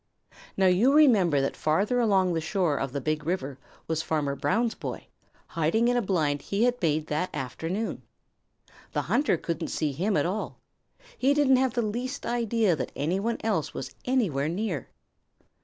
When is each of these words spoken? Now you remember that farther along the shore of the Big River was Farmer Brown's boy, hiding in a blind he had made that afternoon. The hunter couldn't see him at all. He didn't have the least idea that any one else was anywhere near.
Now 0.57 0.65
you 0.65 0.91
remember 0.93 1.41
that 1.41 1.55
farther 1.55 1.99
along 1.99 2.33
the 2.33 2.41
shore 2.41 2.75
of 2.75 2.91
the 2.91 2.99
Big 2.99 3.23
River 3.23 3.59
was 3.87 4.01
Farmer 4.01 4.35
Brown's 4.35 4.73
boy, 4.73 5.05
hiding 5.49 5.89
in 5.89 5.95
a 5.95 6.01
blind 6.01 6.41
he 6.41 6.63
had 6.63 6.81
made 6.81 7.05
that 7.05 7.29
afternoon. 7.35 8.01
The 8.93 9.03
hunter 9.03 9.37
couldn't 9.37 9.67
see 9.67 9.91
him 9.91 10.17
at 10.17 10.25
all. 10.25 10.57
He 11.19 11.35
didn't 11.35 11.57
have 11.57 11.73
the 11.75 11.83
least 11.83 12.25
idea 12.25 12.75
that 12.75 12.91
any 12.95 13.19
one 13.19 13.37
else 13.43 13.75
was 13.75 13.93
anywhere 14.03 14.49
near. 14.49 14.87